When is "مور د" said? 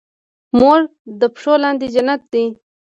0.57-1.21